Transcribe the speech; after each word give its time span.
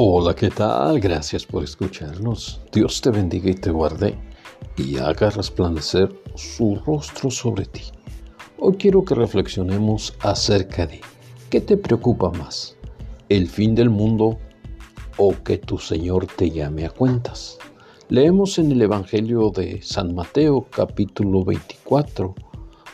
Hola, 0.00 0.32
¿qué 0.32 0.48
tal? 0.48 1.00
Gracias 1.00 1.44
por 1.44 1.64
escucharnos. 1.64 2.60
Dios 2.70 3.00
te 3.00 3.10
bendiga 3.10 3.50
y 3.50 3.54
te 3.54 3.72
guarde 3.72 4.16
y 4.76 4.96
haga 4.96 5.28
resplandecer 5.28 6.08
su 6.36 6.76
rostro 6.86 7.32
sobre 7.32 7.64
ti. 7.64 7.82
Hoy 8.60 8.76
quiero 8.76 9.04
que 9.04 9.16
reflexionemos 9.16 10.14
acerca 10.20 10.86
de 10.86 11.00
¿qué 11.50 11.60
te 11.60 11.76
preocupa 11.76 12.30
más? 12.30 12.76
¿El 13.28 13.48
fin 13.48 13.74
del 13.74 13.90
mundo 13.90 14.38
o 15.16 15.34
que 15.42 15.58
tu 15.58 15.78
Señor 15.78 16.28
te 16.28 16.48
llame 16.48 16.86
a 16.86 16.90
cuentas? 16.90 17.58
Leemos 18.08 18.56
en 18.60 18.70
el 18.70 18.82
Evangelio 18.82 19.50
de 19.50 19.82
San 19.82 20.14
Mateo 20.14 20.68
capítulo 20.70 21.44
24, 21.44 22.36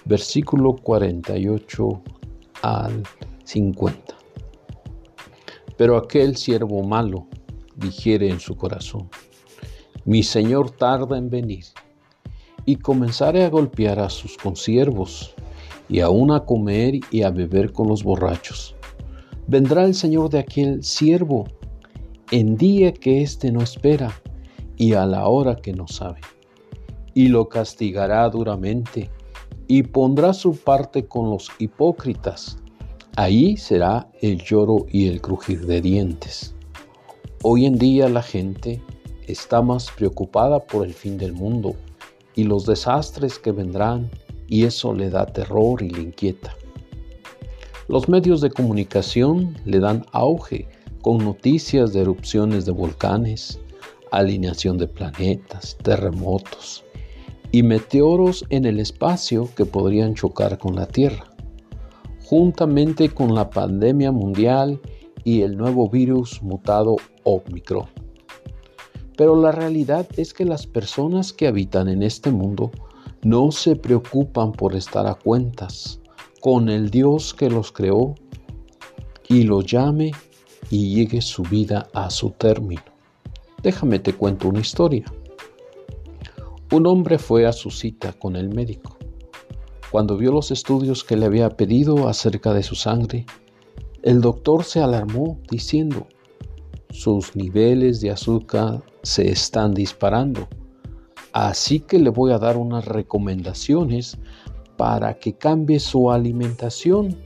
versículo 0.07 0.75
48 0.77 2.03
al 2.63 3.03
50. 3.45 4.24
Pero 5.77 5.97
aquel 5.97 6.37
siervo 6.37 6.83
malo 6.83 7.27
dijere 7.77 8.29
en 8.29 8.41
su 8.41 8.57
corazón, 8.57 9.09
mi 10.05 10.23
señor 10.23 10.71
tarda 10.71 11.19
en 11.19 11.31
venir, 11.31 11.65
y 12.67 12.77
comenzare 12.77 13.45
a 13.45 13.51
golpear 13.51 13.99
a 13.99 14.11
sus 14.11 14.37
consiervos, 14.37 15.35
y 15.89 16.01
aún 16.01 16.31
a 16.31 16.45
comer 16.45 16.95
y 17.11 17.23
a 17.23 17.31
beber 17.31 17.73
con 17.73 17.89
los 17.89 18.03
borrachos. 18.03 18.75
Vendrá 19.47 19.85
el 19.85 19.95
señor 19.95 20.31
de 20.31 20.39
aquel 20.39 20.83
siervo 20.83 21.45
en 22.31 22.57
día 22.57 22.93
que 22.93 23.23
éste 23.23 23.53
no 23.53 23.61
espera, 23.63 24.13
y 24.77 24.95
a 24.95 25.07
la 25.07 25.29
hora 25.29 25.57
que 25.57 25.73
no 25.73 25.87
sabe, 25.87 26.21
y 27.15 27.29
lo 27.29 27.49
castigará 27.49 28.29
duramente, 28.29 29.11
y 29.67 29.83
pondrá 29.83 30.33
su 30.33 30.57
parte 30.57 31.07
con 31.07 31.31
los 31.31 31.51
hipócritas 31.59 32.59
Ahí 33.17 33.57
será 33.57 34.09
el 34.23 34.43
lloro 34.43 34.87
y 34.91 35.07
el 35.07 35.21
crujir 35.21 35.67
de 35.67 35.81
dientes. 35.81 36.53
Hoy 37.45 37.65
en 37.65 37.79
día 37.79 38.09
la 38.09 38.23
gente 38.23 38.83
está 39.29 39.63
más 39.63 39.89
preocupada 39.97 40.59
por 40.59 40.85
el 40.85 40.95
fin 40.95 41.17
del 41.17 41.33
mundo 41.33 41.77
y 42.35 42.43
los 42.43 42.67
desastres 42.67 43.39
que 43.39 43.53
vendrán 43.53 44.11
y 44.49 44.65
eso 44.65 44.93
le 44.93 45.11
da 45.11 45.27
terror 45.27 45.81
y 45.81 45.91
le 45.91 46.03
inquieta. 46.03 46.57
Los 47.87 48.09
medios 48.09 48.41
de 48.41 48.51
comunicación 48.51 49.57
le 49.65 49.79
dan 49.79 50.05
auge 50.11 50.67
con 51.01 51.19
noticias 51.19 51.93
de 51.93 52.01
erupciones 52.01 52.67
de 52.67 52.73
volcanes, 52.73 53.61
alineación 54.11 54.77
de 54.77 54.89
planetas, 54.89 55.79
terremotos 55.85 56.83
y 57.53 57.63
meteoros 57.63 58.45
en 58.51 58.65
el 58.65 58.81
espacio 58.81 59.49
que 59.55 59.67
podrían 59.67 60.15
chocar 60.15 60.59
con 60.59 60.75
la 60.75 60.87
Tierra 60.87 61.34
juntamente 62.25 63.11
con 63.11 63.35
la 63.35 63.51
pandemia 63.51 64.11
mundial 64.11 64.81
y 65.25 65.43
el 65.43 65.57
nuevo 65.57 65.89
virus 65.89 66.43
mutado 66.43 66.97
Omicron. 67.23 67.87
Pero 69.17 69.41
la 69.41 69.53
realidad 69.53 70.07
es 70.17 70.35
que 70.35 70.45
las 70.45 70.67
personas 70.67 71.33
que 71.33 71.47
habitan 71.47 71.89
en 71.89 72.03
este 72.03 72.31
mundo 72.31 72.71
no 73.23 73.53
se 73.53 73.77
preocupan 73.77 74.53
por 74.53 74.75
estar 74.75 75.07
a 75.07 75.15
cuentas 75.15 76.01
con 76.41 76.69
el 76.69 76.91
Dios 76.91 77.33
que 77.33 77.49
los 77.49 77.73
creó 77.73 78.15
y 79.29 79.45
los 79.45 79.65
llame 79.65 80.13
y 80.71 80.95
llegue 80.95 81.23
su 81.23 81.43
vida 81.43 81.89
a 81.95 82.11
su 82.11 82.31
término. 82.31 82.83
Déjame 83.63 83.99
te 83.99 84.13
cuento 84.13 84.49
una 84.49 84.61
historia. 84.61 85.05
Un 86.73 86.87
hombre 86.87 87.19
fue 87.19 87.47
a 87.47 87.53
su 87.53 87.71
cita 87.71 88.13
con 88.13 88.37
el 88.37 88.49
médico. 88.49 88.99
Cuando 89.95 90.17
vio 90.17 90.33
los 90.33 90.51
estudios 90.51 91.05
que 91.05 91.17
le 91.17 91.27
había 91.27 91.51
pedido 91.51 92.09
acerca 92.09 92.53
de 92.53 92.65
su 92.65 92.75
sangre, 92.75 93.27
el 94.03 94.21
doctor 94.21 94.65
se 94.65 94.81
alarmó 94.81 95.39
diciendo, 95.49 96.09
sus 96.91 97.37
niveles 97.37 98.01
de 98.01 98.11
azúcar 98.11 98.83
se 99.05 99.31
están 99.31 99.73
disparando, 99.73 100.49
así 101.33 101.79
que 101.79 102.01
le 102.01 102.11
voy 102.11 102.33
a 102.33 102.41
dar 102.41 102.57
unas 102.57 102.87
recomendaciones 102.87 104.19
para 104.77 105.15
que 105.15 105.35
cambie 105.35 105.79
su 105.79 106.11
alimentación 106.11 107.17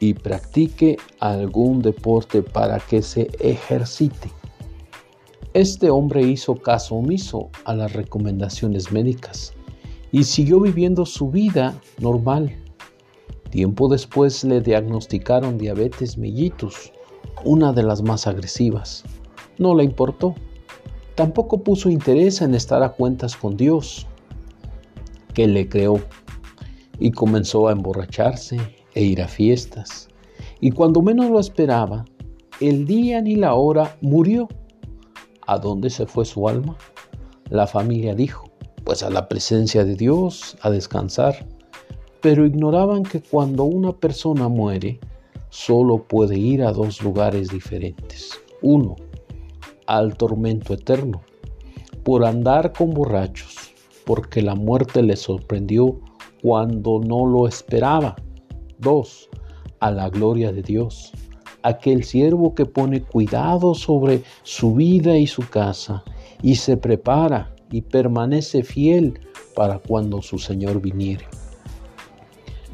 y 0.00 0.14
practique 0.14 0.96
algún 1.20 1.82
deporte 1.82 2.42
para 2.42 2.80
que 2.80 3.00
se 3.00 3.30
ejercite. 3.38 4.32
Este 5.54 5.88
hombre 5.90 6.22
hizo 6.22 6.56
caso 6.56 6.96
omiso 6.96 7.50
a 7.64 7.74
las 7.74 7.92
recomendaciones 7.92 8.90
médicas 8.90 9.55
y 10.16 10.24
siguió 10.24 10.60
viviendo 10.60 11.04
su 11.04 11.30
vida 11.30 11.78
normal. 12.00 12.50
Tiempo 13.50 13.86
después 13.86 14.44
le 14.44 14.62
diagnosticaron 14.62 15.58
diabetes 15.58 16.16
mellitus, 16.16 16.90
una 17.44 17.74
de 17.74 17.82
las 17.82 18.00
más 18.00 18.26
agresivas. 18.26 19.04
No 19.58 19.74
le 19.74 19.84
importó. 19.84 20.34
Tampoco 21.16 21.62
puso 21.62 21.90
interés 21.90 22.40
en 22.40 22.54
estar 22.54 22.82
a 22.82 22.92
cuentas 22.92 23.36
con 23.36 23.58
Dios, 23.58 24.06
que 25.34 25.46
le 25.46 25.68
creó, 25.68 26.00
y 26.98 27.10
comenzó 27.10 27.68
a 27.68 27.72
emborracharse 27.72 28.56
e 28.94 29.04
ir 29.04 29.20
a 29.20 29.28
fiestas. 29.28 30.08
Y 30.60 30.70
cuando 30.70 31.02
menos 31.02 31.28
lo 31.28 31.40
esperaba, 31.40 32.06
el 32.62 32.86
día 32.86 33.20
ni 33.20 33.36
la 33.36 33.52
hora 33.52 33.98
murió. 34.00 34.48
¿A 35.46 35.58
dónde 35.58 35.90
se 35.90 36.06
fue 36.06 36.24
su 36.24 36.48
alma? 36.48 36.78
La 37.50 37.66
familia 37.66 38.14
dijo, 38.14 38.45
pues 38.86 39.02
a 39.02 39.10
la 39.10 39.28
presencia 39.28 39.84
de 39.84 39.96
Dios, 39.96 40.56
a 40.62 40.70
descansar, 40.70 41.44
pero 42.22 42.46
ignoraban 42.46 43.02
que 43.02 43.20
cuando 43.20 43.64
una 43.64 43.92
persona 43.92 44.46
muere, 44.48 45.00
solo 45.50 46.04
puede 46.04 46.38
ir 46.38 46.62
a 46.62 46.70
dos 46.70 47.02
lugares 47.02 47.48
diferentes. 47.48 48.40
Uno, 48.62 48.94
al 49.88 50.16
tormento 50.16 50.72
eterno, 50.72 51.22
por 52.04 52.24
andar 52.24 52.72
con 52.72 52.94
borrachos, 52.94 53.72
porque 54.04 54.40
la 54.40 54.54
muerte 54.54 55.02
le 55.02 55.16
sorprendió 55.16 55.98
cuando 56.40 57.00
no 57.00 57.26
lo 57.26 57.48
esperaba. 57.48 58.14
Dos, 58.78 59.28
a 59.80 59.90
la 59.90 60.08
gloria 60.10 60.52
de 60.52 60.62
Dios, 60.62 61.10
aquel 61.64 62.04
siervo 62.04 62.54
que 62.54 62.66
pone 62.66 63.02
cuidado 63.02 63.74
sobre 63.74 64.22
su 64.44 64.76
vida 64.76 65.18
y 65.18 65.26
su 65.26 65.42
casa 65.48 66.04
y 66.40 66.54
se 66.54 66.76
prepara 66.76 67.55
y 67.70 67.82
permanece 67.82 68.62
fiel 68.62 69.18
para 69.54 69.78
cuando 69.78 70.22
su 70.22 70.38
Señor 70.38 70.80
viniere. 70.80 71.26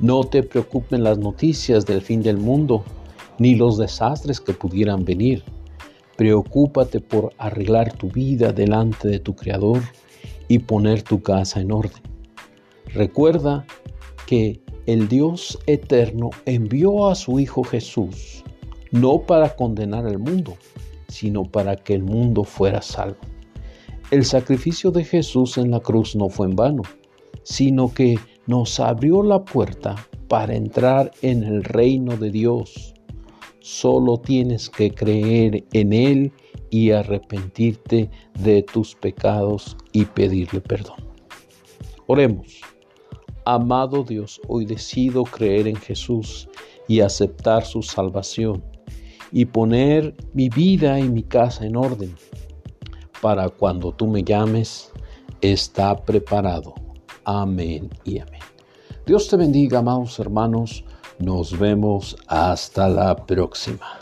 No 0.01 0.25
te 0.25 0.43
preocupen 0.43 1.05
las 1.05 1.19
noticias 1.19 1.87
del 1.87 2.03
fin 2.03 2.23
del 2.23 2.37
mundo, 2.37 2.85
ni 3.39 3.55
los 3.55 3.79
desastres 3.79 4.41
que 4.41 4.53
pudieran 4.53 5.05
venir. 5.05 5.45
Preocúpate 6.17 7.01
por 7.01 7.33
arreglar 7.39 7.93
tu 7.93 8.09
vida 8.09 8.53
delante 8.53 9.09
de 9.09 9.19
tu 9.19 9.35
Creador 9.35 9.81
y 10.49 10.59
poner 10.59 11.03
tu 11.03 11.23
casa 11.23 11.61
en 11.61 11.73
orden. 11.73 12.03
Recuerda 12.95 13.65
que 14.27 14.61
el 14.87 15.09
Dios 15.09 15.59
eterno 15.67 16.31
envió 16.45 17.09
a 17.09 17.15
su 17.15 17.39
Hijo 17.39 17.63
Jesús, 17.63 18.43
no 18.91 19.23
para 19.23 19.55
condenar 19.55 20.07
al 20.07 20.19
mundo, 20.19 20.57
sino 21.09 21.45
para 21.45 21.77
que 21.77 21.95
el 21.95 22.03
mundo 22.03 22.45
fuera 22.45 22.83
salvo. 22.83 23.32
El 24.13 24.27
sacrificio 24.27 24.91
de 24.91 25.05
Jesús 25.05 25.57
en 25.57 25.71
la 25.71 25.81
cruz 25.81 26.15
no 26.15 26.29
fue 26.29 26.47
en 26.47 26.55
vano, 26.55 26.83
sino 27.45 27.95
que 27.95 28.19
nos 28.47 28.79
abrió 28.79 29.23
la 29.23 29.43
puerta 29.43 30.07
para 30.29 30.55
entrar 30.55 31.11
en 31.23 31.43
el 31.43 31.65
reino 31.65 32.19
de 32.19 32.31
Dios. 32.31 32.93
Solo 33.61 34.19
tienes 34.19 34.69
que 34.69 34.91
creer 34.91 35.65
en 35.73 35.95
Él 35.95 36.31
y 36.69 36.91
arrepentirte 36.91 38.11
de 38.39 38.63
tus 38.63 38.95
pecados 38.97 39.79
y 39.93 40.05
pedirle 40.05 40.61
perdón. 40.61 41.03
Oremos. 42.07 42.61
Amado 43.47 44.05
Dios, 44.05 44.43
hoy 44.47 44.67
decido 44.67 45.25
creer 45.25 45.67
en 45.67 45.77
Jesús 45.77 46.51
y 46.87 47.01
aceptar 47.01 47.65
su 47.65 47.83
salvación 47.83 48.63
y 49.33 49.47
poner 49.47 50.15
mi 50.35 50.51
vida 50.51 51.01
y 51.01 51.09
mi 51.09 51.23
casa 51.23 51.65
en 51.65 51.77
orden 51.77 52.15
para 53.23 53.49
cuando 53.49 53.93
tú 53.93 54.09
me 54.09 54.25
llames, 54.25 54.91
está 55.41 55.97
preparado. 55.97 56.75
Amén 57.25 57.89
y 58.05 58.19
amén. 58.19 58.41
Dios 59.07 59.29
te 59.29 59.37
bendiga, 59.37 59.79
amados 59.79 60.19
hermanos. 60.19 60.85
Nos 61.21 61.57
vemos 61.57 62.17
hasta 62.27 62.89
la 62.89 63.15
próxima. 63.15 64.02